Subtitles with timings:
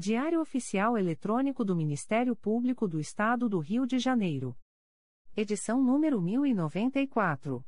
[0.00, 4.56] Diário Oficial Eletrônico do Ministério Público do Estado do Rio de Janeiro.
[5.36, 7.62] Edição número 1094.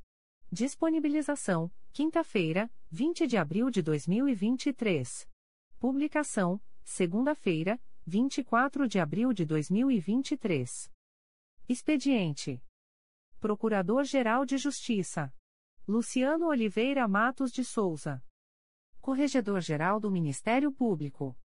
[0.50, 5.28] Disponibilização: quinta-feira, 20 de abril de 2023.
[5.78, 10.90] Publicação: segunda-feira, 24 de abril de 2023.
[11.68, 12.64] Expediente:
[13.40, 15.30] Procurador-Geral de Justiça
[15.86, 18.24] Luciano Oliveira Matos de Souza.
[19.02, 21.36] Corregedor-Geral do Ministério Público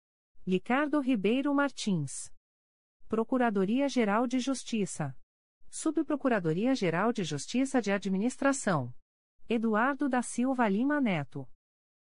[0.49, 2.33] Ricardo Ribeiro Martins.
[3.09, 5.13] Procuradoria-Geral de Justiça.
[5.69, 8.95] Subprocuradoria-Geral de Justiça de Administração.
[9.49, 11.49] Eduardo da Silva Lima Neto.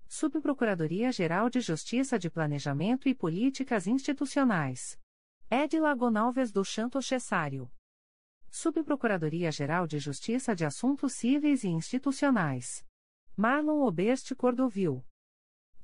[0.10, 5.00] Subprocuradoria-Geral de Justiça de Planejamento e Políticas Institucionais.
[5.50, 7.72] Edila Gonalves do Chanto Cessário.
[8.52, 12.86] Subprocuradoria-Geral de Justiça de Assuntos Cíveis e Institucionais.
[13.38, 15.02] Marlon Oberste Cordovil.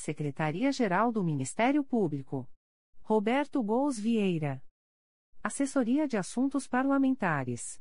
[0.00, 2.48] Secretaria-Geral do Ministério Público.
[3.00, 4.62] Roberto Gous Vieira.
[5.42, 7.80] Assessoria de Assuntos Parlamentares.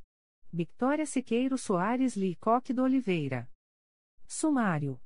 [0.51, 3.49] Victoria Siqueiro Soares Licoque do Oliveira.
[4.27, 5.01] Sumário.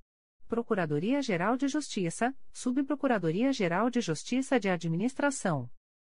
[0.48, 5.70] Procuradoria-Geral de Justiça, Subprocuradoria-Geral de Justiça de Administração.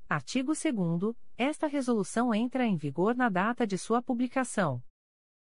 [0.09, 4.83] Artigo 2 esta resolução entra em vigor na data de sua publicação.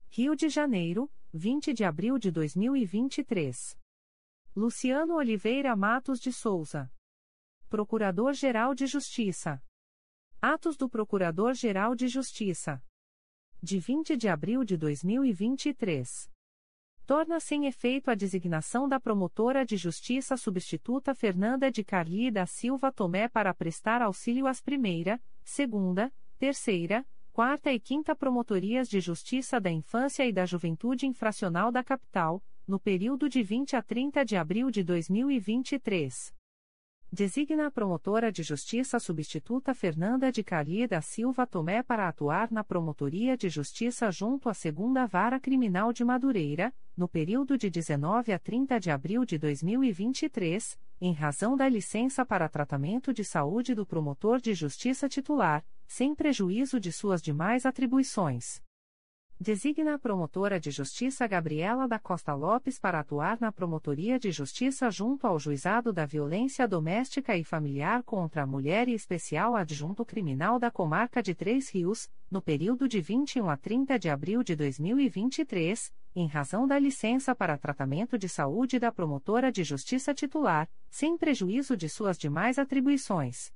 [0.09, 3.79] Rio de Janeiro, 20 de abril de 2023.
[4.57, 6.91] Luciano Oliveira Matos de Souza.
[7.71, 9.63] Procurador-Geral de Justiça.
[10.43, 12.83] Atos do Procurador-Geral de Justiça.
[13.63, 16.29] De 20 de abril de 2023.
[17.07, 22.91] Torna-se em efeito a designação da promotora de justiça substituta Fernanda de Carli da Silva
[22.91, 29.71] Tomé para prestar auxílio às primeira, segunda, terceira, quarta e quinta promotorias de justiça da
[29.71, 34.73] infância e da juventude infracional da capital, no período de 20 a 30 de abril
[34.73, 36.35] de 2023
[37.13, 42.63] Designa a promotora de justiça substituta Fernanda de Cali da Silva Tomé para atuar na
[42.63, 48.39] Promotoria de Justiça junto à Segunda Vara Criminal de Madureira, no período de 19 a
[48.39, 54.41] 30 de abril de 2023, em razão da licença para tratamento de saúde do promotor
[54.41, 58.63] de justiça titular, sem prejuízo de suas demais atribuições.
[59.43, 64.91] Designa a promotora de justiça Gabriela da Costa Lopes para atuar na Promotoria de Justiça
[64.91, 70.59] junto ao Juizado da Violência Doméstica e Familiar contra a Mulher e Especial Adjunto Criminal
[70.59, 75.91] da Comarca de Três Rios, no período de 21 a 30 de abril de 2023,
[76.15, 81.79] em razão da licença para tratamento de saúde da promotora de justiça titular, sem prejuízo
[81.79, 83.51] de suas demais atribuições.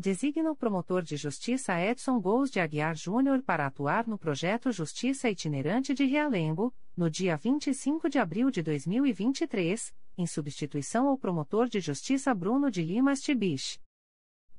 [0.00, 5.28] Designa o promotor de justiça Edson Gous de Aguiar Júnior para atuar no projeto Justiça
[5.28, 11.80] Itinerante de Realengo, no dia 25 de abril de 2023, em substituição ao promotor de
[11.80, 13.80] justiça Bruno de Lima Stibich.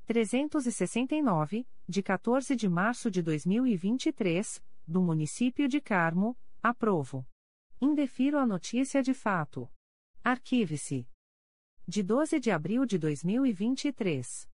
[0.07, 7.27] 369, de 14 de março de 2023, do município de Carmo, aprovo.
[7.81, 9.69] Indefiro a notícia de fato.
[10.25, 11.07] Arquive-se.
[11.87, 14.49] De 12 de abril de 2023.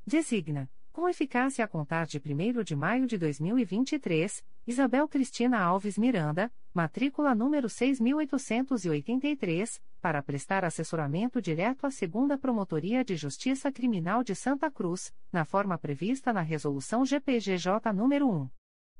[0.05, 6.51] Designa com eficácia a contar de 1 de maio de 2023, Isabel Cristina Alves Miranda,
[6.71, 14.69] matrícula número 6883, para prestar assessoramento direto à segunda Promotoria de Justiça Criminal de Santa
[14.69, 18.47] Cruz, na forma prevista na Resolução GPGJ nº 1.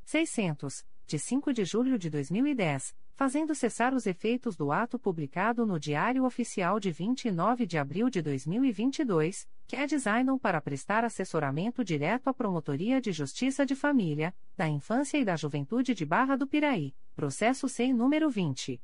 [0.03, 5.77] 600, de 5 de julho de 2010, fazendo cessar os efeitos do ato publicado no
[5.79, 12.27] Diário Oficial de 29 de abril de 2022, que é designam para prestar assessoramento direto
[12.27, 16.95] à Promotoria de Justiça de Família, da Infância e da Juventude de Barra do Piraí,
[17.15, 18.81] processo sem número 20.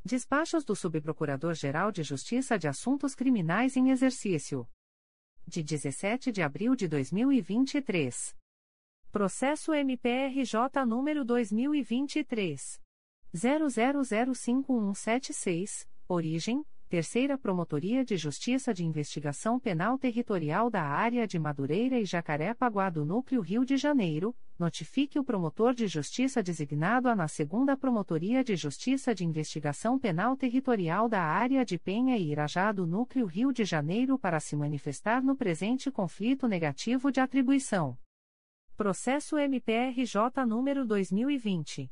[0.06, 4.66] Despachos do Subprocurador-Geral de Justiça de Assuntos Criminais em Exercício.
[5.46, 8.42] De 17 de abril de 2023.
[9.14, 12.82] Processo MPRJ número 2023.
[13.32, 22.06] 00051176, origem Terceira Promotoria de Justiça de Investigação Penal Territorial da Área de Madureira e
[22.06, 27.78] Jacaré-Paguá do Núcleo Rio de Janeiro, notifique o promotor de justiça designado a na Segunda
[27.78, 33.28] Promotoria de Justiça de Investigação Penal Territorial da Área de Penha e Irajá do Núcleo
[33.28, 37.96] Rio de Janeiro para se manifestar no presente conflito negativo de atribuição.
[38.76, 41.92] Processo MPRJ número 2020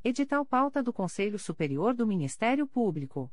[0.02, 3.30] Edital pauta do Conselho Superior do Ministério Público.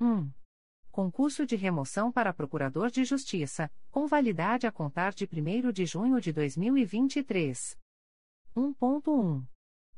[0.00, 0.30] 1.
[0.96, 6.18] Concurso de remoção para Procurador de Justiça, com validade a contar de 1 de junho
[6.18, 7.78] de 2023.
[8.56, 9.44] 1.1.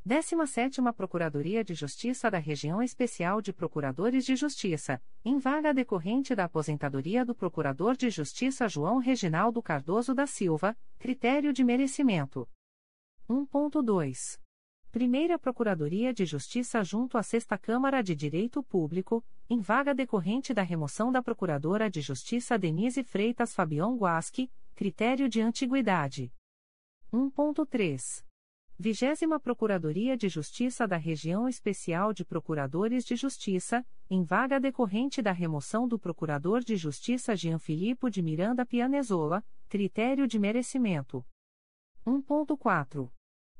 [0.05, 6.47] 17 Procuradoria de Justiça da Região Especial de Procuradores de Justiça, em vaga decorrente da
[6.47, 12.49] aposentadoria do Procurador de Justiça João Reginaldo Cardoso da Silva, critério de merecimento.
[13.31, 14.41] 1.2.
[14.91, 20.63] Primeira Procuradoria de Justiça junto à Sexta Câmara de Direito Público, em vaga decorrente da
[20.63, 26.31] remoção da Procuradora de Justiça Denise Freitas Fabião Guasque, critério de antiguidade.
[27.11, 28.23] 1.3.
[28.79, 35.33] Vigésima Procuradoria de Justiça da Região Especial de Procuradores de Justiça, em vaga decorrente da
[35.33, 41.25] remoção do Procurador de Justiça Jean Filipe de Miranda Pianezola, critério de merecimento.
[42.07, 43.11] 1.4.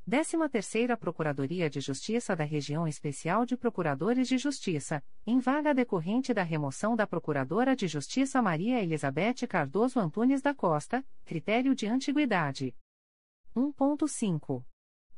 [0.09, 6.41] 13ª Procuradoria de Justiça da Região Especial de Procuradores de Justiça, em vaga decorrente da
[6.41, 12.75] remoção da Procuradora de Justiça Maria Elizabeth Cardoso Antunes da Costa, critério de antiguidade.
[13.55, 14.65] 1.5.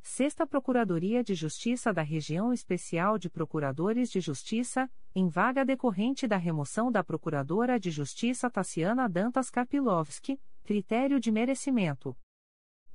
[0.01, 6.35] Sexta Procuradoria de Justiça da Região Especial de Procuradores de Justiça, em vaga decorrente da
[6.35, 12.13] remoção da Procuradora de Justiça Tassiana Dantas Karpilovski, critério de merecimento.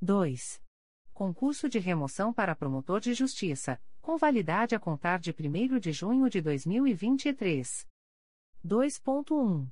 [0.02, 0.65] 2.
[1.16, 6.28] Concurso de remoção para promotor de justiça, com validade a contar de 1 de junho
[6.28, 7.88] de 2023.
[8.62, 9.66] 2.1.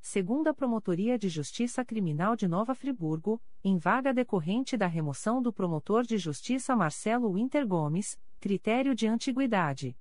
[0.00, 6.02] Segunda Promotoria de Justiça Criminal de Nova Friburgo, em vaga decorrente da remoção do promotor
[6.02, 9.96] de justiça Marcelo Winter Gomes, critério de antiguidade.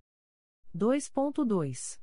[0.75, 1.99] 2.2.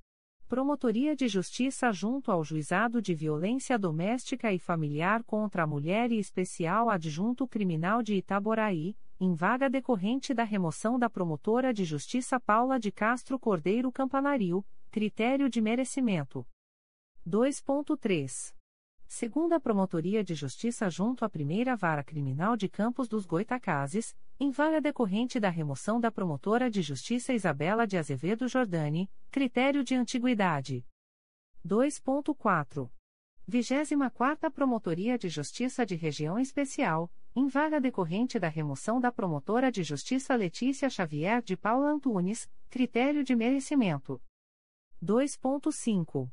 [0.49, 6.21] Promotoria de Justiça junto ao Juizado de Violência Doméstica e Familiar contra a Mulher e
[6.21, 12.79] Especial Adjunto Criminal de Itaboraí, em vaga decorrente da remoção da promotora de Justiça Paula
[12.79, 16.47] de Castro Cordeiro Campanario, critério de merecimento.
[17.29, 18.56] 2.3.
[19.09, 24.81] Segunda Promotoria de Justiça junto à Primeira Vara Criminal de Campos dos Goitacazes, em vaga
[24.81, 30.85] decorrente da remoção da promotora de justiça Isabela de Azevedo Jordani, critério de antiguidade.
[31.64, 32.90] 2.4.
[33.47, 39.85] 24 Promotoria de Justiça de Região Especial, em vaga decorrente da remoção da promotora de
[39.85, 44.21] justiça Letícia Xavier de Paula Antunes, critério de merecimento.
[45.03, 46.29] 2.5.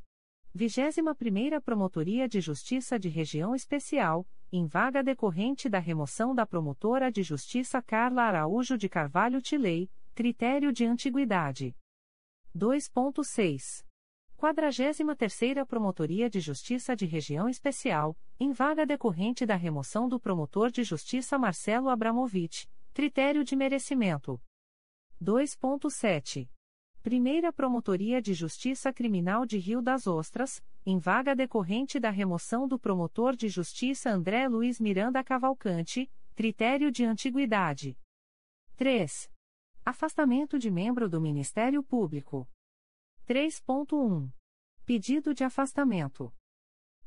[0.56, 7.24] 21ª Promotoria de Justiça de Região Especial, em vaga decorrente da remoção da promotora de
[7.24, 11.76] justiça Carla Araújo de Carvalho Tilei, critério de antiguidade.
[12.56, 13.84] 2.6.
[14.38, 20.84] 43ª Promotoria de Justiça de Região Especial, em vaga decorrente da remoção do promotor de
[20.84, 24.40] justiça Marcelo Abramovich, critério de merecimento.
[25.20, 26.48] 2.7.
[27.04, 32.80] Primeira Promotoria de Justiça Criminal de Rio das Ostras, em vaga decorrente da remoção do
[32.80, 37.98] promotor de justiça André Luiz Miranda Cavalcante, critério de antiguidade.
[38.78, 39.30] 3.
[39.84, 42.50] Afastamento de membro do Ministério Público.
[43.28, 44.32] 3.1.
[44.86, 46.34] Pedido de afastamento.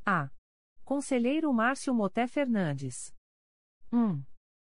[0.04, 0.30] A.
[0.84, 3.14] Conselheiro Márcio Moté Fernandes.
[3.90, 4.22] 1.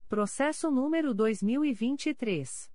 [0.10, 2.71] Processo número 2023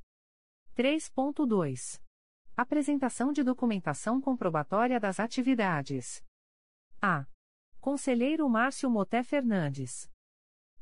[0.77, 2.01] 3.2.
[2.55, 6.23] Apresentação de documentação comprobatória das atividades.
[7.01, 7.25] A.
[7.81, 10.11] Conselheiro Márcio Moté Fernandes.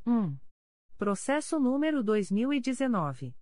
[0.04, 0.36] 1.
[0.98, 3.36] Processo número 2019.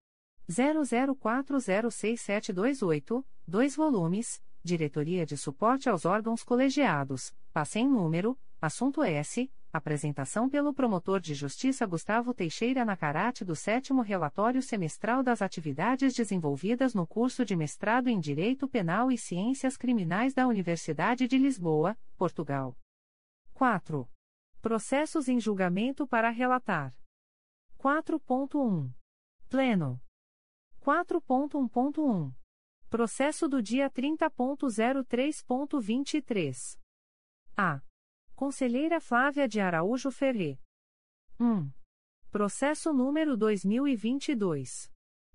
[0.46, 10.74] 00406728, 2 volumes, Diretoria de Suporte aos Órgãos Colegiados, passem número, assunto S, apresentação pelo
[10.74, 17.44] promotor de justiça Gustavo Teixeira Nacarate do sétimo relatório semestral das atividades desenvolvidas no curso
[17.44, 22.76] de mestrado em Direito Penal e Ciências Criminais da Universidade de Lisboa, Portugal.
[23.54, 24.06] 4.
[24.60, 26.94] Processos em julgamento para relatar.
[27.78, 28.92] 4.1.
[29.48, 29.98] Pleno.
[30.82, 32.34] 4.1.1.
[32.90, 36.78] Processo do dia 30.03.23.
[37.56, 37.80] A.
[38.42, 40.58] Conselheira Flávia de Araújo Ferre.
[41.38, 41.70] 1.
[42.28, 44.90] Processo número 2022.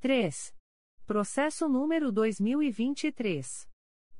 [0.00, 0.52] 3.
[1.06, 3.68] Processo número 2023.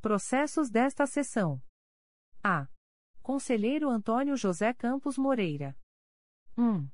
[0.00, 1.62] Processos desta sessão.
[2.42, 2.66] A.
[3.22, 5.76] Conselheiro Antônio José Campos Moreira.
[6.56, 6.88] 1.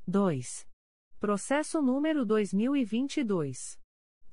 [0.07, 0.67] 2.
[1.19, 3.77] Processo número 2022.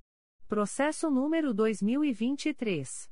[0.46, 3.10] Processo número 2023.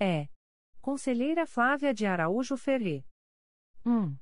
[0.00, 0.26] É.
[0.80, 3.06] Conselheira Flávia de Araújo Ferre.
[3.84, 4.16] 1.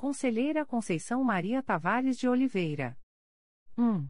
[0.00, 2.96] Conselheira Conceição Maria Tavares de Oliveira.
[3.76, 4.08] 1.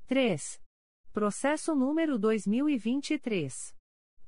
[0.07, 0.61] 3.
[1.11, 3.75] Processo número 2023.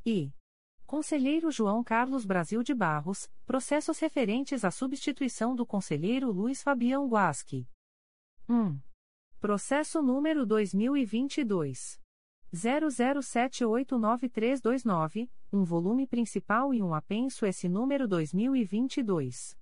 [0.04, 0.32] E.
[0.84, 7.68] Conselheiro João Carlos Brasil de Barros, processos referentes à substituição do Conselheiro Luiz Fabião Guasque.
[8.48, 8.87] 1.
[9.40, 12.00] Processo número 2022.
[12.52, 19.56] 00789329, um volume principal e um apenso esse número 2022.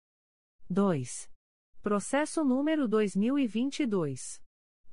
[0.67, 1.29] 2.
[1.81, 4.41] Processo número 2022.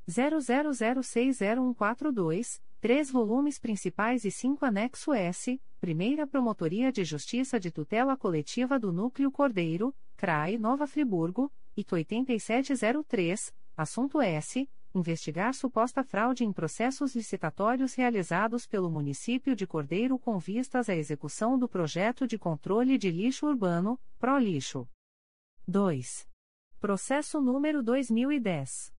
[0.10, 8.78] 00060142, 3 volumes principais e 5 anexo S, Primeira Promotoria de Justiça de Tutela Coletiva
[8.78, 14.70] do Núcleo Cordeiro, CRAI Nova Friburgo, IC 8703, assunto S.
[14.94, 21.58] Investigar suposta fraude em processos licitatórios realizados pelo município de Cordeiro com vistas à execução
[21.58, 24.86] do projeto de controle de lixo urbano, ProLixo.
[25.66, 26.29] 2.
[26.80, 28.94] Processo número 2010.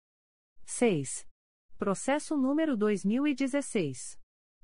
[0.66, 1.28] 6.
[1.78, 4.18] Processo número 2016.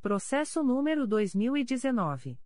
[0.00, 2.38] Processo número 2019.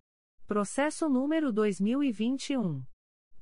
[0.47, 2.84] Processo número 2021.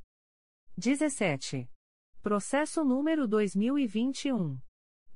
[0.77, 1.69] 17.
[2.27, 4.59] Processo número 2021.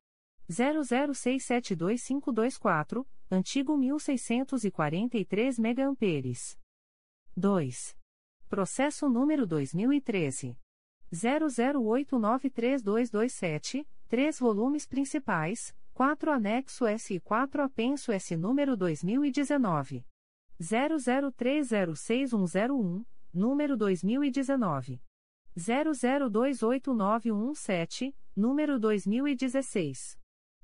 [0.50, 6.58] 00672524, antigo 1643 megaamperes.
[7.36, 7.94] 2.
[8.48, 10.58] Processo número 2013
[11.12, 20.06] 00893227, 3 volumes principais, 4 anexo S e 4 apenso S número 2019
[20.60, 25.02] 00306101, número 2019.
[25.58, 30.18] 00289117, número 2016.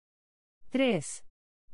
[0.70, 1.24] 3.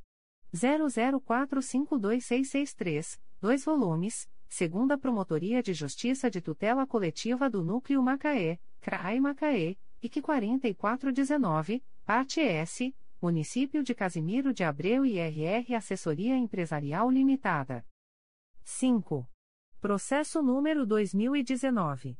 [0.54, 9.76] 00452663, 2 volumes, segunda Promotoria de Justiça de Tutela Coletiva do Núcleo Macaé, CRAI Macaé,
[10.00, 17.84] IC 4419, parte S, Município de Casimiro de Abreu e RR Assessoria Empresarial Limitada.
[18.70, 19.26] 5.
[19.80, 22.20] Processo número 2019.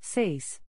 [0.00, 0.67] 6.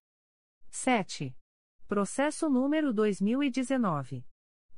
[0.69, 1.35] 7.
[1.85, 4.25] Processo número 2019.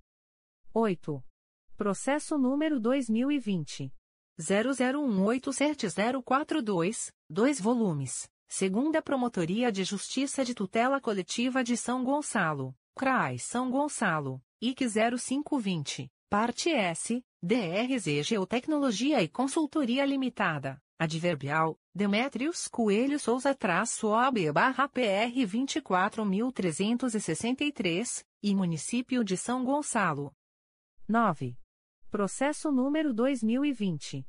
[0.74, 1.22] 8.
[1.76, 3.94] Processo número 2020.
[4.40, 8.30] 00187042, 2 volumes.
[8.48, 14.86] Segunda Promotoria de Justiça de Tutela Coletiva de São Gonçalo, CRAI São Gonçalo, IC
[15.18, 24.88] 0520, parte S, DRZ Geotecnologia e Consultoria Limitada, Adverbial, Demetrios Coelho Souza traço OB barra
[24.88, 30.34] PR 24363, e Município de São Gonçalo.
[31.06, 31.58] 9.
[32.10, 34.26] Processo número 2020.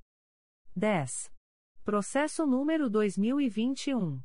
[0.75, 1.31] 10.
[1.83, 4.21] Processo número 2021.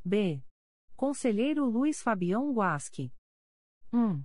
[0.05, 0.43] B.
[0.95, 3.11] Conselheiro Luiz Fabião Guasque.
[3.91, 4.23] 1.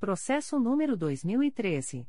[0.00, 2.08] Processo número 2013.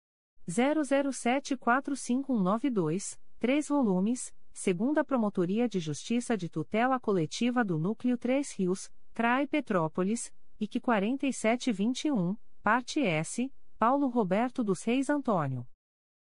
[0.48, 9.46] 00745192, 3 volumes segunda Promotoria de Justiça de Tutela Coletiva do Núcleo 3 Rios, CRAI
[9.46, 15.64] Petrópolis, IC 4721, parte S, Paulo Roberto dos Reis Antônio.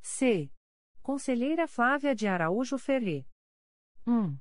[0.00, 0.50] C.
[1.02, 3.26] Conselheira Flávia de Araújo Ferre.
[4.06, 4.38] 1.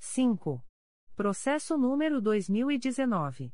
[0.01, 0.61] 5.
[1.15, 3.53] Processo número 2019.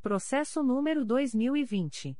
[0.00, 2.16] Processo número 2020.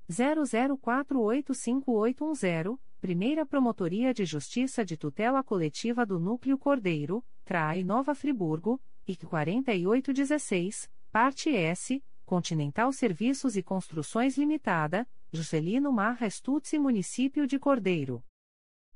[0.10, 9.26] 00485810, Primeira Promotoria de Justiça de Tutela Coletiva do Núcleo Cordeiro, CRAI Nova Friburgo, IC
[9.26, 18.24] 4816, parte S, Continental Serviços e Construções Limitada, Juscelino Marra Stutz Município de Cordeiro.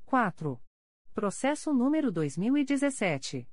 [0.06, 0.58] 4.
[1.12, 3.46] Processo número 2017.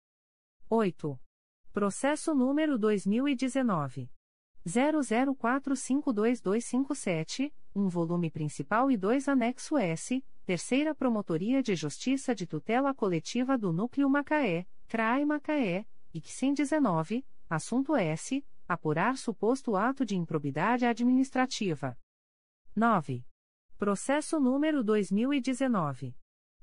[0.70, 1.27] 8.
[1.78, 4.10] Processo número 2019.
[4.66, 13.56] 00452257, um volume principal e dois anexo S, Terceira Promotoria de Justiça de Tutela Coletiva
[13.60, 15.86] do Núcleo Macaé, CRAE Macaé,
[16.16, 18.44] IC 119, assunto S.
[18.68, 21.96] Apurar suposto ato de improbidade administrativa.
[22.76, 23.24] 9.
[23.78, 26.16] Processo número 2019.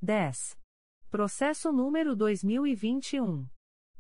[0.02, 0.58] 10.
[1.08, 3.46] Processo número 2021.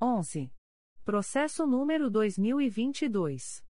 [0.00, 0.52] 11.
[1.04, 3.64] Processo número 2022.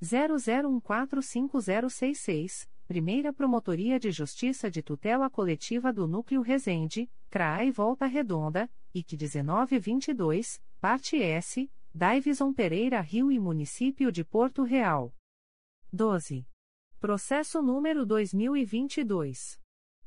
[0.00, 2.70] 00145066.
[2.92, 10.60] Primeira Promotoria de Justiça de Tutela Coletiva do Núcleo Resende, CRAE Volta Redonda, IC 1922,
[10.78, 15.10] Parte S, Daivison Pereira Rio e Município de Porto Real.
[15.90, 16.46] 12.
[17.00, 19.58] Processo número 2022.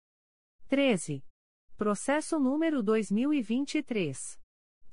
[0.67, 1.23] 13.
[1.75, 4.39] Processo número 2023.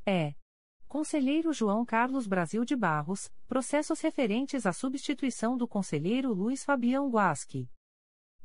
[0.07, 0.33] É.
[0.91, 7.71] Conselheiro João Carlos Brasil de Barros, processos referentes à substituição do Conselheiro Luiz Fabião Guasque.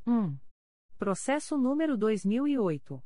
[0.06, 0.38] 1.
[0.96, 3.02] Processo número 2008.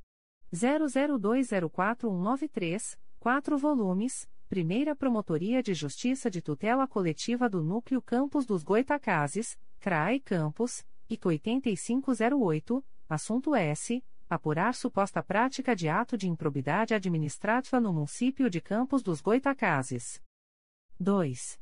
[0.52, 9.58] 00204193, 4 volumes, Primeira Promotoria de Justiça de Tutela Coletiva do Núcleo Campos dos Goitacazes,
[9.78, 17.93] CRAE Campos, IC 8508, assunto S apurar suposta prática de ato de improbidade administrativa no
[17.93, 20.23] município de Campos dos Goitacazes.
[20.98, 21.59] 2.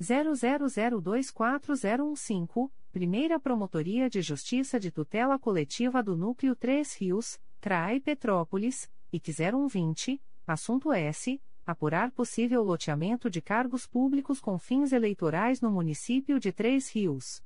[0.00, 9.32] 00024015, Primeira Promotoria de Justiça de Tutela Coletiva do Núcleo 3 Rios, CRAI Petrópolis, IC
[9.32, 11.38] 0120, assunto S.
[11.66, 17.42] Apurar possível loteamento de cargos públicos com fins eleitorais no município de Três Rios.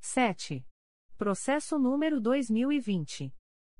[0.00, 0.66] 7.
[1.16, 3.32] Processo número 2020.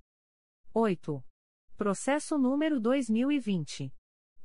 [0.73, 1.21] 8.
[1.75, 3.93] Processo número 2020.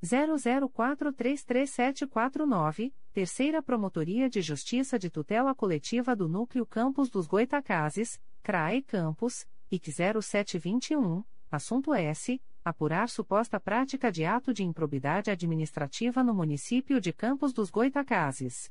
[0.03, 9.47] 00433749, Terceira Promotoria de Justiça de Tutela Coletiva do Núcleo Campos dos Goitacazes, CRAE Campos,
[9.75, 9.91] IC
[10.23, 12.41] 0721, assunto S.
[12.65, 18.71] Apurar suposta prática de ato de improbidade administrativa no município de Campos dos Goitacazes.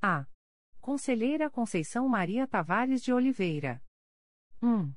[0.00, 0.26] A.
[0.84, 3.82] Conselheira Conceição Maria Tavares de Oliveira.
[4.62, 4.92] 1.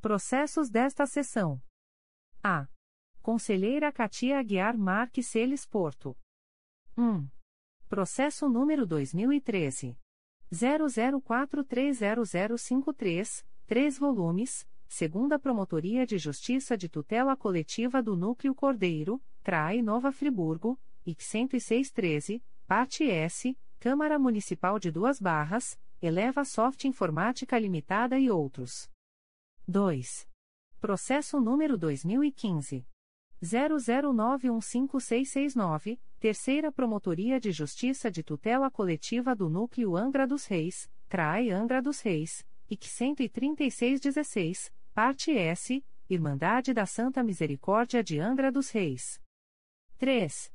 [0.01, 1.61] Processos desta sessão.
[2.43, 2.67] A.
[3.21, 6.17] Conselheira Katia Aguiar Marques Celes Porto.
[6.97, 7.29] 1.
[7.89, 9.99] Processo número 2013.
[10.53, 20.11] 00430053, 3 volumes, segunda Promotoria de Justiça de Tutela Coletiva do Núcleo Cordeiro, CRAE Nova
[20.11, 20.77] Friburgo,
[21.07, 28.91] IC 10613, parte S, Câmara Municipal de Duas Barras, Eleva Soft Informática Limitada e outros.
[29.67, 30.27] 2.
[30.81, 32.85] Processo número 2015.
[33.41, 41.81] 00915669, Terceira Promotoria de Justiça de Tutela Coletiva do Núcleo Angra dos Reis, CRAE Angra
[41.81, 49.19] dos Reis, IC 13616, Parte S, Irmandade da Santa Misericórdia de Angra dos Reis.
[49.97, 50.53] 3.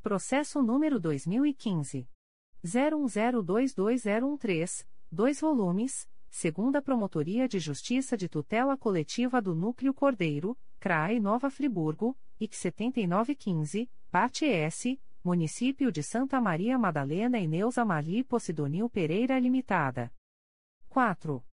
[0.00, 2.08] Processo número 2015.
[2.64, 11.50] 01022013, 2 volumes, segunda Promotoria de Justiça de Tutela Coletiva do Núcleo Cordeiro, CRAE Nova
[11.50, 19.36] Friburgo, IC 7915, Parte S, Município de Santa Maria Madalena e Neuza Marli Posidonil Pereira
[19.40, 20.12] Limitada.
[20.88, 21.44] 4.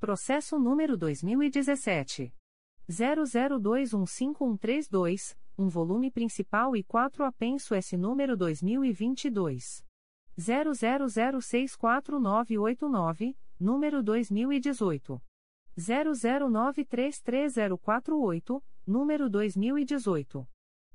[0.00, 2.34] Processo número 2017.
[2.88, 9.84] 00215132, um volume principal e 4 apenso S número 2022.
[10.38, 15.22] 00064989, número 2018.
[15.76, 20.48] 00933048, número 2018.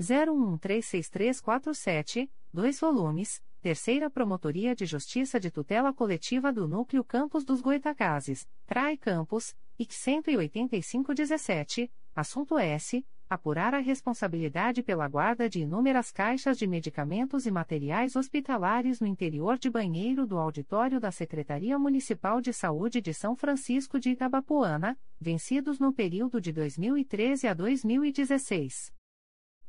[0.00, 8.46] 01136347, 2 volumes, Terceira Promotoria de Justiça de Tutela Coletiva do Núcleo Campos dos Goitacazes,
[8.66, 13.04] CRAE Campos, IC 18517, assunto S.
[13.28, 19.58] Apurar a responsabilidade pela guarda de inúmeras caixas de medicamentos e materiais hospitalares no interior
[19.58, 25.80] de banheiro do auditório da Secretaria Municipal de Saúde de São Francisco de Itabapoana, vencidos
[25.80, 28.94] no período de 2013 a 2016.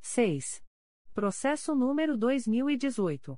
[0.07, 0.63] 6.
[1.13, 3.37] Processo número 2018.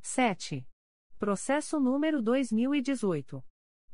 [0.01, 0.65] 7.
[1.19, 3.43] Processo número 2018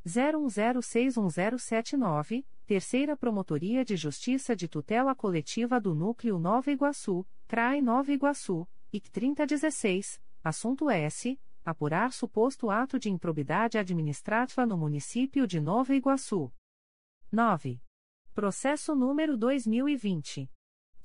[0.02, 8.66] 01061079, Terceira Promotoria de Justiça de Tutela Coletiva do Núcleo Nova Iguaçu, CRAI Nova Iguaçu,
[8.90, 11.38] IC 3016, assunto S.
[11.62, 16.50] Apurar suposto ato de improbidade administrativa no município de Nova Iguaçu.
[17.30, 17.78] 9.
[18.32, 20.50] Processo número 2020.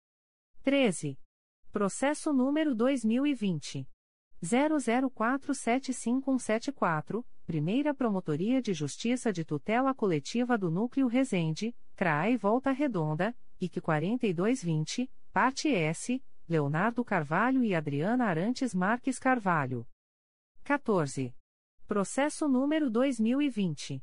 [0.62, 1.18] 13.
[1.72, 3.88] Processo número 2020.
[4.42, 13.80] 00475174, Primeira Promotoria de Justiça de Tutela Coletiva do Núcleo Resende, CRAE Volta Redonda, IC
[13.80, 19.86] 4220, Parte S, Leonardo Carvalho e Adriana Arantes Marques Carvalho.
[20.64, 21.34] 14.
[21.86, 24.02] Processo número 2020.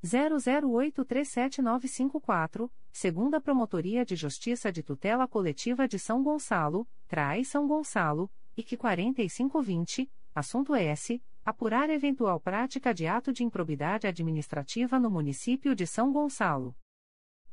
[0.03, 8.77] 00837954, segunda Promotoria de Justiça de Tutela Coletiva de São Gonçalo, CRAI São Gonçalo, IC
[8.77, 11.21] 4520, assunto S.
[11.45, 16.75] Apurar eventual prática de ato de improbidade administrativa no município de São Gonçalo.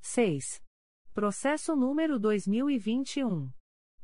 [0.00, 0.62] 6.
[1.14, 3.50] Processo número 2021.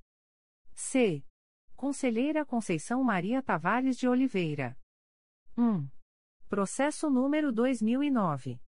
[0.73, 1.23] C.
[1.77, 4.75] Conselheira Conceição Maria Tavares de Oliveira.
[5.59, 5.87] 1.
[6.49, 8.61] Processo número 2009.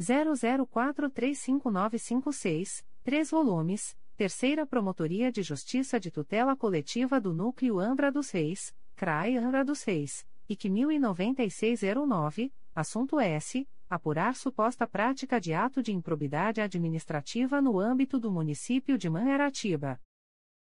[0.00, 8.74] 00435956, 3 volumes, Terceira Promotoria de Justiça de Tutela Coletiva do Núcleo Angra dos Reis,
[8.96, 13.64] CRAE Angra dos Reis, IC 109609, assunto S.
[13.88, 19.98] Apurar suposta prática de ato de improbidade administrativa no âmbito do município de Mangaratiba.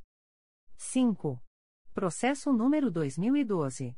[0.76, 1.42] 5.
[1.94, 3.96] Processo número 2012.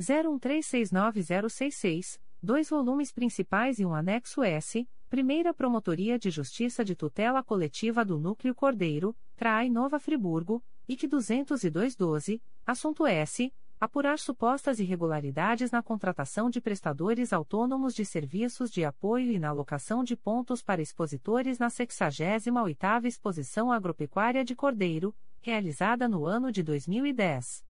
[0.00, 8.06] 01369066, dois volumes principais e um anexo S, Primeira Promotoria de Justiça de Tutela Coletiva
[8.06, 13.52] do Núcleo Cordeiro, CRAI Nova Friburgo, IC 20212, assunto S.
[13.78, 20.02] Apurar supostas irregularidades na contratação de prestadores autônomos de serviços de apoio e na alocação
[20.02, 27.64] de pontos para expositores na 68ª Exposição Agropecuária de Cordeiro, realizada no ano de 2010.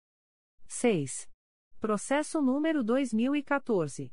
[0.67, 1.27] 6.
[1.79, 4.11] Processo número 2014.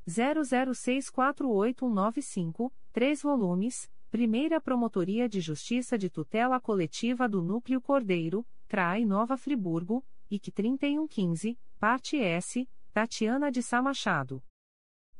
[0.09, 9.37] 00648195, 3 volumes, Primeira Promotoria de Justiça de Tutela Coletiva do Núcleo Cordeiro, CRAI Nova
[9.37, 14.43] Friburgo, IC 3115, parte S, Tatiana de Sá Machado.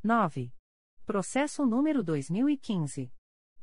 [0.03, 0.51] 9.
[1.05, 3.13] Processo número 2015.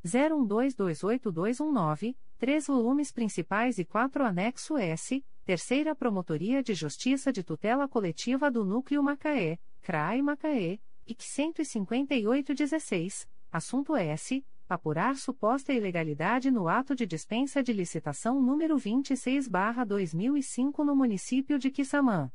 [0.05, 8.51] 01228219, três volumes principais e quatro anexo S, Terceira Promotoria de Justiça de Tutela Coletiva
[8.51, 17.06] do Núcleo Macaé, CRAI Macaé, IC 15816, assunto S apurar suposta ilegalidade no ato de
[17.06, 22.31] dispensa de licitação número 26/2005 no município de Quissamã.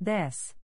[0.00, 0.56] 10.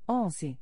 [0.07, 0.55] 11.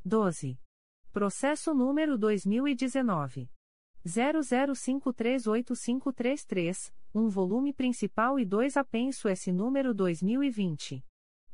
[0.04, 0.56] 12.
[1.16, 3.48] Processo número 2019.
[4.06, 11.02] 00538533, um volume principal e dois apenso S número 2020.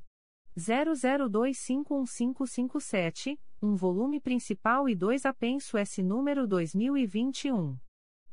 [0.57, 7.77] 00251557, um volume principal e dois apenso S número 2021.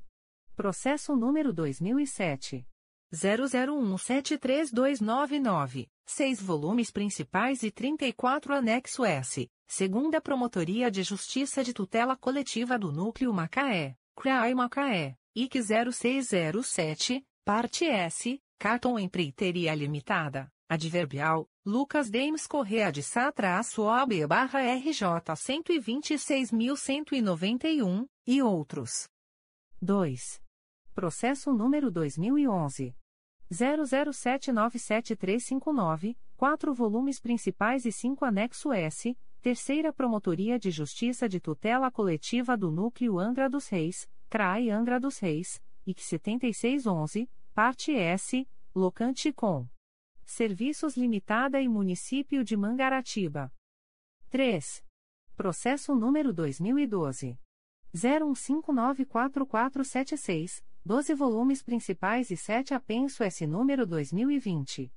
[0.55, 2.65] Processo número 2007.
[3.13, 12.79] 00173299, 6 volumes principais e 34 anexo S, segunda Promotoria de Justiça de Tutela Coletiva
[12.79, 15.61] do Núcleo Macaé, CRAI Macaé, IC
[15.91, 25.01] 0607, parte S, Carton Empreiteria Limitada, Adverbial, Lucas Demes Correa de Sá-OAB barra RJ
[25.35, 29.09] 126.191, e outros.
[29.81, 30.44] 2.
[30.95, 32.95] Processo número 2011.
[33.51, 42.55] 00797359, 4 volumes principais e 5 anexo S, Terceira Promotoria de Justiça de Tutela Coletiva
[42.55, 49.67] do Núcleo Angra dos Reis, CRAI Angra dos Reis, IC 7611, parte S, locante com
[50.23, 53.51] Serviços Limitada e Município de Mangaratiba.
[54.29, 54.81] 3.
[55.35, 57.37] Processo número 2012.
[57.93, 64.93] 01594476, 12 volumes principais e 7 apenso S número 2020.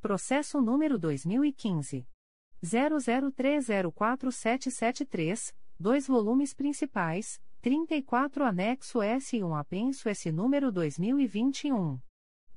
[0.00, 2.04] Processo número 2015.
[2.60, 12.00] 00304773, dois volumes principais, 34 anexo S e 1 apenso S número 2021.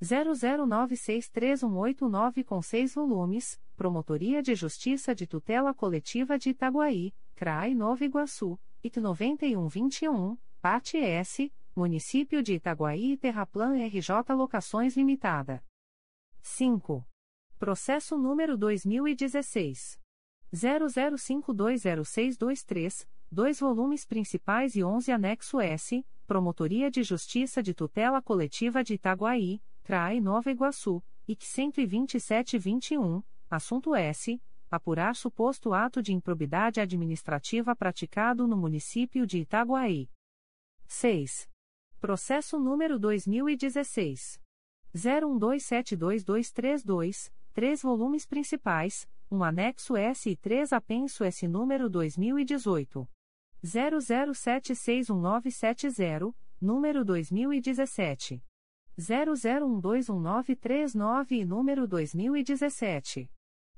[0.01, 8.57] 00963189 com 6 volumes, Promotoria de Justiça de Tutela Coletiva de Itaguaí, CRAI Nova Iguaçu,
[8.81, 15.61] IT 9121, parte S, Município de Itaguaí e Terraplan RJ Locações Limitada.
[16.41, 17.05] 5.
[17.59, 19.99] Processo número 2016.
[20.53, 28.93] 00520623, dois volumes principais e 11 anexo S, Promotoria de Justiça de Tutela Coletiva de
[28.93, 34.39] Itaguaí, CRAI Nova Iguaçu, IC 12721, assunto S.
[34.69, 40.09] Apurar suposto ato de improbidade administrativa praticado no município de Itaguaí.
[40.87, 41.49] 6.
[41.99, 44.39] Processo número 2016.
[44.95, 53.07] 01272232, três volumes principais, um anexo S e três apenso S número 2018.
[53.63, 58.43] 00761970, número 2017.
[58.99, 63.29] 00121939 e número 2017.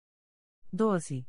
[0.73, 1.28] 12.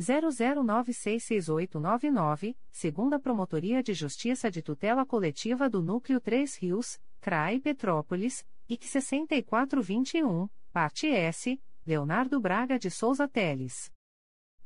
[0.00, 8.86] 00966899, segunda Promotoria de Justiça de Tutela Coletiva do Núcleo 3 Rios, CRAI Petrópolis, IC
[8.86, 13.92] 6421, parte S, Leonardo Braga de Souza Teles.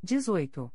[0.02, 0.72] 18.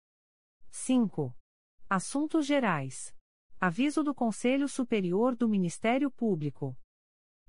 [0.72, 1.32] 5.
[1.88, 3.16] Assuntos Gerais.
[3.60, 6.78] Aviso do Conselho Superior do Ministério Público.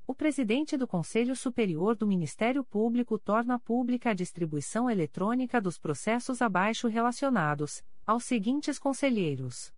[0.07, 6.41] O presidente do Conselho Superior do Ministério Público torna pública a distribuição eletrônica dos processos
[6.41, 9.71] abaixo relacionados, aos seguintes conselheiros.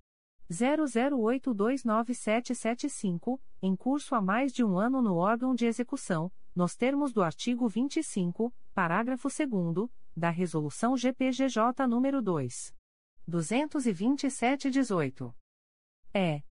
[0.51, 7.23] 00829775, em curso há mais de um ano no órgão de execução, nos termos do
[7.23, 12.75] artigo 25, parágrafo 2 da Resolução GPGJ nº 2.
[13.29, 15.35] 227-18.
[16.15, 16.43] É.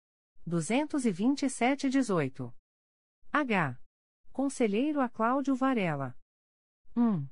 [0.48, 2.52] 227/18.
[3.32, 3.78] H.
[4.32, 6.16] Conselheiro a Cláudio Varela.
[6.96, 7.24] 1.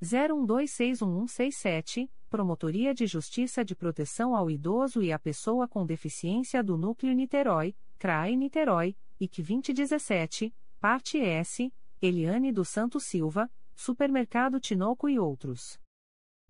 [0.00, 7.12] 01261167, Promotoria de Justiça de Proteção ao Idoso e à Pessoa com Deficiência do Núcleo
[7.14, 15.80] Niterói, CRAE Niterói, IC 2017, Parte S, Eliane do Santo Silva, Supermercado Tinoco e outros.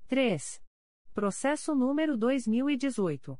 [0.08, 0.60] 3.
[1.14, 3.38] Processo número 2018.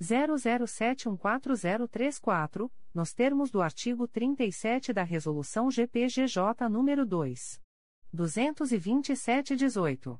[0.00, 7.65] 00714034, nos termos do artigo 37 da Resolução GPGJ número 2.
[8.14, 10.18] 227-18.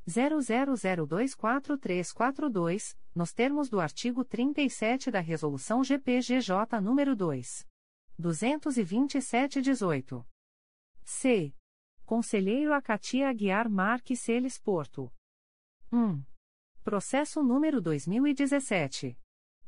[0.06, 7.66] 00024342, nos termos do artigo 37 da Resolução GPGJ número 2.
[8.20, 10.22] 227-18.
[11.02, 11.54] C.
[12.04, 15.10] Conselheiro Acatia Aguiar Marques Celes Porto.
[15.90, 16.22] 1.
[16.82, 19.18] Processo número 2017.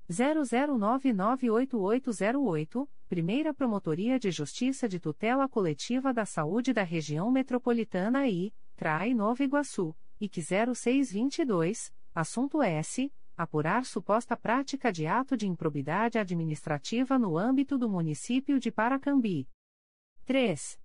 [0.09, 9.13] 00998808, Primeira Promotoria de Justiça de Tutela Coletiva da Saúde da Região Metropolitana I, CRAI
[9.13, 10.41] Nova Iguaçu, IC
[10.73, 13.11] 0622, assunto S.
[13.35, 19.49] Apurar suposta prática de ato de improbidade administrativa no âmbito do município de Paracambi.
[20.23, 20.79] 3.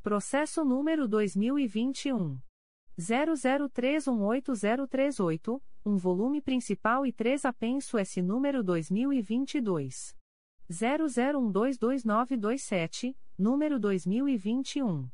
[0.00, 2.38] Processo número 2021.
[2.96, 10.16] 00318038, um volume principal e três apenso S número 2022.
[10.70, 15.10] 00122927, número 2021.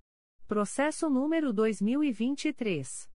[0.47, 3.09] Processo número 2023.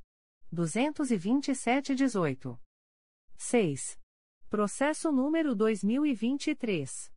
[0.52, 2.58] 227-18.
[3.36, 3.98] 6.
[4.48, 7.12] Processo número 2023.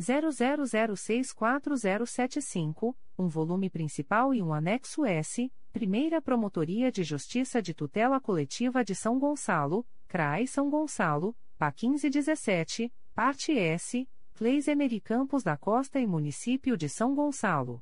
[0.00, 8.84] 00064075, um volume principal e um anexo S, Primeira Promotoria de Justiça de Tutela Coletiva
[8.84, 16.00] de São Gonçalo, CRAI São Gonçalo, PA 1517, parte S, Cleis Emery Campos da Costa
[16.00, 17.80] e Município de São Gonçalo.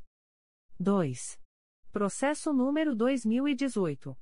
[0.79, 1.41] 2.
[1.93, 4.17] Processo número 2018.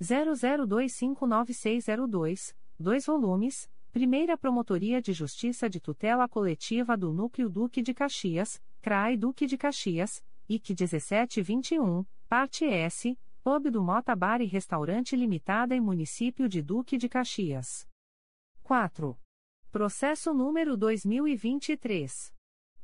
[0.02, 8.60] 00259602, dois volumes, Primeira Promotoria de Justiça de Tutela Coletiva do Núcleo Duque de Caxias,
[8.82, 15.76] CRAI Duque de Caxias, IC 1721, Parte S, Pub do Mota Bar e Restaurante Limitada
[15.76, 17.88] e Município de Duque de Caxias.
[18.64, 19.18] 4.
[19.72, 22.34] Processo número 2023.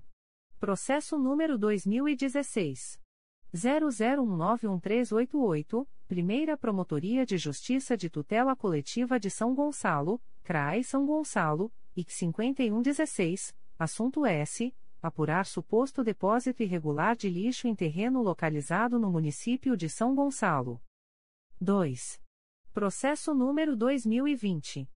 [0.58, 3.00] Processo número 2016.
[3.54, 12.12] 00191388, Primeira Promotoria de Justiça de Tutela Coletiva de São Gonçalo, CRAI São Gonçalo, IC
[12.12, 14.74] 5116, assunto S.
[15.00, 20.82] Apurar suposto depósito irregular de lixo em terreno localizado no município de São Gonçalo.
[21.60, 22.20] 2.
[22.74, 24.90] Processo número 2020.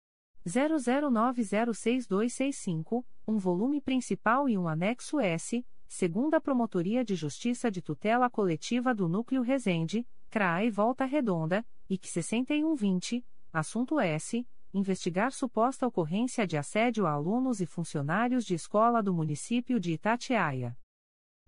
[0.47, 8.95] 00906265, um volume principal e um anexo S, segunda Promotoria de Justiça de Tutela Coletiva
[8.95, 14.47] do Núcleo Resende, CRAE Volta Redonda, IC 6120, assunto S.
[14.73, 20.79] Investigar suposta ocorrência de assédio a alunos e funcionários de escola do município de Itatiaia.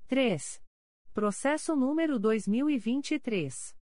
[0.09, 0.61] 3.
[1.15, 3.77] Processo número 2023.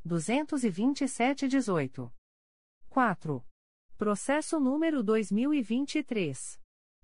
[0.05, 2.11] 227-18.
[2.89, 3.45] 4.
[3.97, 6.59] Processo número 2023.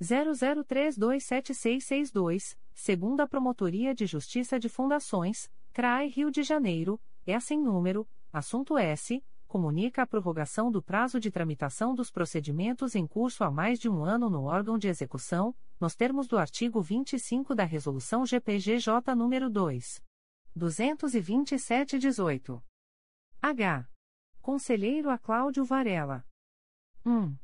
[0.00, 8.76] 00327662, segunda Promotoria de Justiça de Fundações CRAI Rio de Janeiro, é sem número, assunto
[8.76, 13.88] S, comunica a prorrogação do prazo de tramitação dos procedimentos em curso há mais de
[13.88, 19.48] um ano no órgão de execução, nos termos do artigo 25 da Resolução GPGJ nº
[19.48, 20.02] 2.
[20.58, 22.62] 227-18.
[23.40, 23.88] H.
[24.42, 26.22] Conselheiro a Cláudio Varela.
[27.06, 27.34] 1.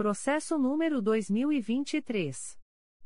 [0.00, 2.56] Processo número 2023.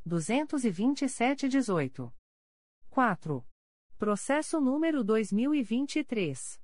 [0.07, 2.13] 227-18.
[2.89, 3.45] 4.
[3.99, 6.61] Processo número 2023.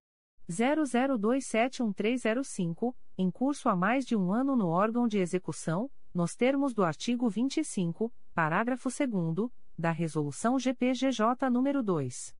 [0.50, 6.82] 00271305, em curso há mais de um ano no órgão de execução, nos termos do
[6.82, 12.37] artigo 25, parágrafo 2 da Resolução GPGJ nº 2.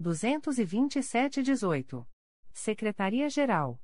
[0.00, 2.06] 227-18.
[2.52, 3.80] Secretaria-Geral.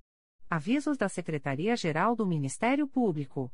[0.49, 3.53] Avisos da Secretaria-Geral do Ministério Público.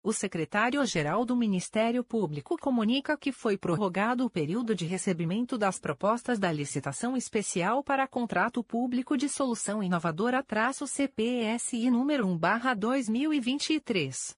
[0.00, 6.38] O secretário-geral do Ministério Público comunica que foi prorrogado o período de recebimento das propostas
[6.38, 14.36] da licitação especial para contrato público de solução inovadora-CPSI número 1/2023.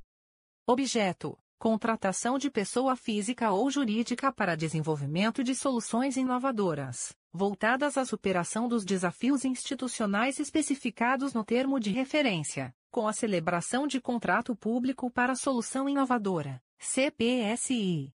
[0.65, 8.69] Objeto: Contratação de pessoa física ou jurídica para desenvolvimento de soluções inovadoras, voltadas à superação
[8.69, 15.35] dos desafios institucionais especificados no termo de referência, com a celebração de contrato público para
[15.35, 18.15] solução inovadora, CPSI.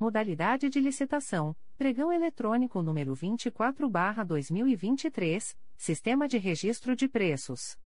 [0.00, 7.76] Modalidade de licitação: Pregão eletrônico número 24/2023, Sistema de Registro de Preços.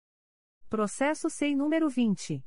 [0.71, 2.45] Processo SEI número 20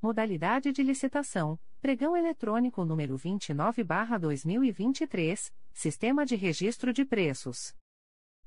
[0.00, 7.74] Modalidade de licitação, pregão eletrônico número 29 barra 2023, Sistema de Registro de Preços.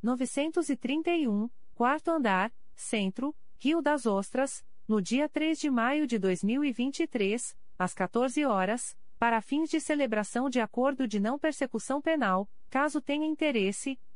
[0.00, 7.94] 931, quarto andar, Centro, Rio das Ostras, no dia 3 de maio de 2023, às
[7.94, 13.98] 14 horas, para fins de celebração de acordo de não persecução penal, caso tenha interesse,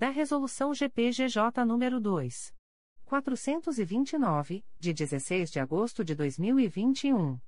[0.00, 2.54] da Resolução GPGJ nº 2.
[3.04, 7.38] 429, de 16 de agosto de 2021.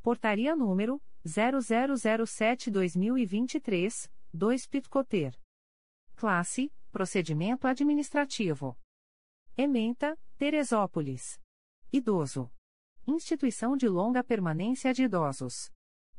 [0.02, 5.38] Portaria número 0007-2023, 2 Pitcoter.
[6.14, 8.78] Classe: Procedimento Administrativo.
[9.56, 11.40] Ementa: Teresópolis.
[11.92, 12.50] Idoso.
[13.06, 15.70] Instituição de longa permanência de idosos.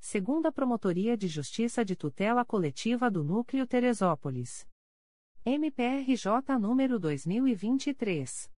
[0.00, 4.66] Segunda Promotoria de Justiça de Tutela Coletiva do Núcleo Teresópolis.
[5.44, 8.50] MPRJ número 2023.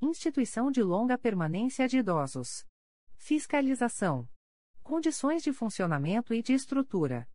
[0.00, 2.66] Instituição de longa permanência de idosos.
[3.16, 4.26] Fiscalização.
[4.84, 7.26] Condições de funcionamento e de estrutura.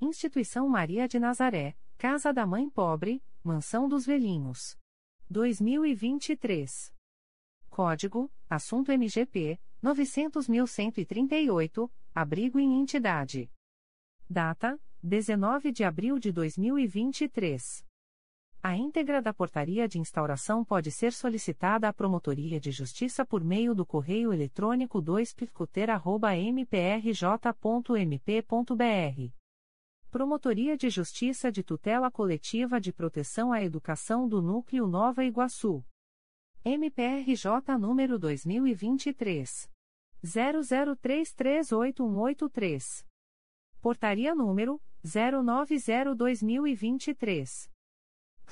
[0.00, 4.78] Instituição Maria de Nazaré, Casa da Mãe Pobre, Mansão dos Velhinhos.
[5.28, 6.94] 2023.
[7.68, 13.50] Código: Assunto MGP 900.138, Abrigo em entidade.
[14.30, 17.84] Data: 19 de abril de 2023.
[18.64, 23.74] A íntegra da portaria de instauração pode ser solicitada à Promotoria de Justiça por meio
[23.74, 26.62] do correio eletrônico 2 mprj.mp.br.
[30.12, 35.84] Promotoria de Justiça de Tutela Coletiva de Proteção à Educação do Núcleo Nova Iguaçu.
[36.64, 39.68] MPRJ número 2023
[40.24, 43.04] 00338183.
[43.80, 47.71] Portaria número 090/2023.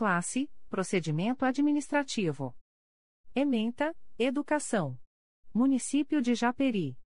[0.01, 2.57] Classe: Procedimento Administrativo.
[3.35, 4.99] Ementa: Educação.
[5.53, 6.99] Município de Japeri.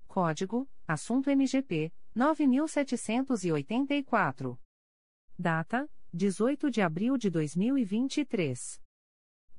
[0.07, 4.57] Código: Assunto MGP 9784.
[5.39, 8.83] Data: 18 de abril de 2023.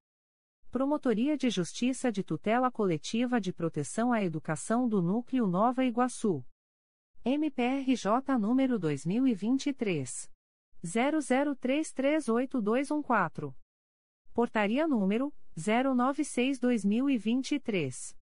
[0.71, 6.43] Promotoria de Justiça de Tutela Coletiva de Proteção à Educação do Núcleo Nova Iguaçu.
[7.23, 10.31] MPRJ número 2023.
[10.83, 13.55] 00338214.
[14.33, 18.22] Portaria número 096-2023.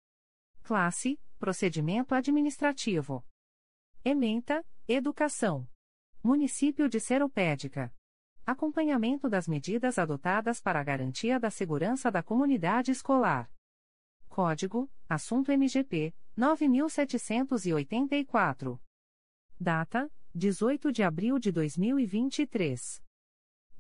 [0.64, 3.24] Classe: Procedimento Administrativo.
[4.04, 5.70] Ementa: Educação.
[6.24, 7.94] Município de Seropédica.
[8.46, 13.52] Acompanhamento das medidas adotadas para a garantia da segurança da comunidade escolar.
[14.30, 18.82] Código: Assunto MGP 9784.
[19.60, 23.04] Data: 18 de abril de 2023.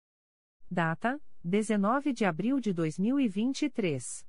[0.70, 4.28] Data: 19 de abril de 2023.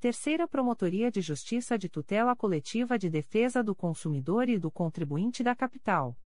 [0.03, 5.55] Terceira Promotoria de Justiça de Tutela Coletiva de Defesa do Consumidor e do Contribuinte da
[5.55, 6.19] Capital.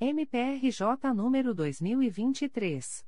[0.00, 3.06] MPRJ número 2023.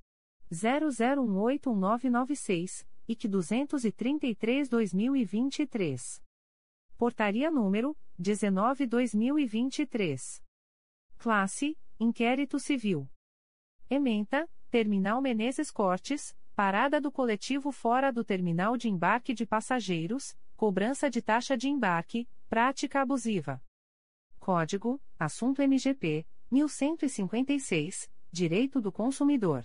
[0.52, 6.22] 00181996, IC 233-2023.
[6.96, 10.40] Portaria número 19/2023.
[11.16, 13.10] Classe: Inquérito Civil.
[13.90, 21.08] Ementa: Terminal Menezes Cortes, parada do coletivo fora do terminal de embarque de passageiros, cobrança
[21.08, 23.62] de taxa de embarque, prática abusiva.
[24.40, 29.64] Código: Assunto MGP 1156, Direito do Consumidor.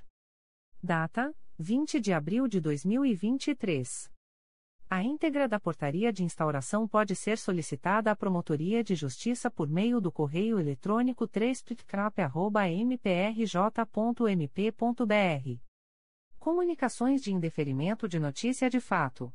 [0.84, 4.12] Data: 20 de abril de 2023.
[4.88, 10.00] A íntegra da portaria de instauração pode ser solicitada à Promotoria de Justiça por meio
[10.00, 11.64] do correio eletrônico 3
[16.44, 19.32] Comunicações de indeferimento de notícia de fato.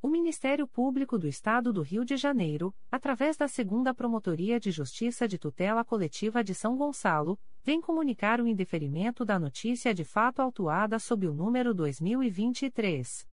[0.00, 5.26] O Ministério Público do Estado do Rio de Janeiro, através da Segunda Promotoria de Justiça
[5.26, 11.00] de Tutela Coletiva de São Gonçalo, vem comunicar o indeferimento da notícia de fato autuada
[11.00, 13.26] sob o número 2023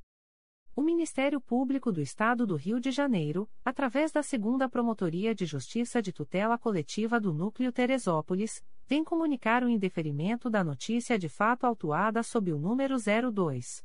[0.73, 6.01] O Ministério Público do Estado do Rio de Janeiro, através da Segunda Promotoria de Justiça
[6.01, 12.23] de Tutela Coletiva do Núcleo Teresópolis, vem comunicar o indeferimento da notícia de fato autuada
[12.23, 13.83] sob o número 02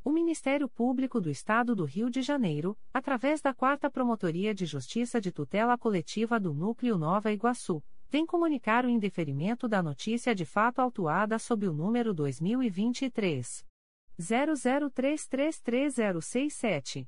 [0.03, 5.19] O Ministério Público do Estado do Rio de Janeiro, através da 4 Promotoria de Justiça
[5.19, 10.79] de Tutela Coletiva do Núcleo Nova Iguaçu, vem comunicar o indeferimento da notícia de fato
[10.79, 13.65] autuada sob o número 2023
[14.19, 17.07] 00333067.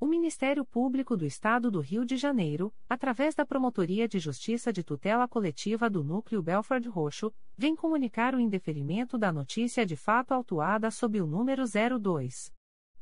[0.00, 4.82] O Ministério Público do Estado do Rio de Janeiro, através da Promotoria de Justiça de
[4.82, 10.90] Tutela Coletiva do Núcleo Belford Roxo, vem comunicar o indeferimento da notícia de fato autuada
[10.90, 12.50] sob o número 02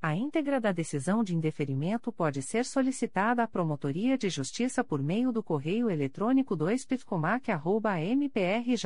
[0.00, 5.32] A íntegra da decisão de indeferimento pode ser solicitada à Promotoria de Justiça por meio
[5.32, 6.86] do correio eletrônico 2
[8.14, 8.78] mprj.mp.br.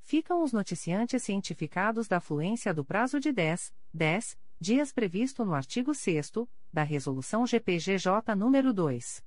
[0.00, 5.94] Ficam os noticiantes cientificados da fluência do prazo de 10, 10 dias previsto no artigo
[5.94, 6.32] 6
[6.72, 9.24] da Resolução GPGJ nº 2.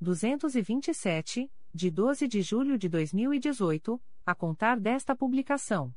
[0.00, 5.94] 227, de 12 de julho de 2018, a contar desta publicação.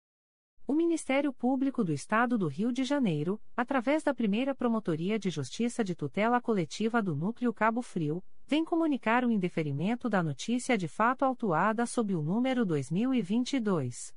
[0.67, 5.83] O Ministério Público do Estado do Rio de Janeiro, através da primeira Promotoria de Justiça
[5.83, 11.23] de Tutela Coletiva do Núcleo Cabo Frio, vem comunicar o indeferimento da notícia de fato
[11.23, 14.13] autuada sob o número 2022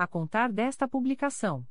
[0.00, 1.62] a contar desta publicação.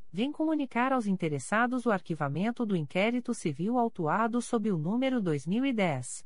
[0.11, 6.25] vem comunicar aos interessados o arquivamento do inquérito civil autuado sob o número 2010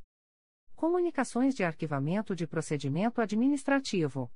[0.81, 4.31] Comunicações de arquivamento de procedimento administrativo.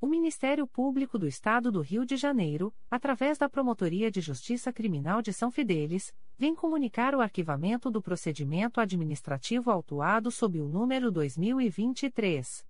[0.00, 5.20] O Ministério Público do Estado do Rio de Janeiro, através da Promotoria de Justiça Criminal
[5.20, 12.64] de São Fidélis, vem comunicar o arquivamento do procedimento administrativo autuado sob o número 2023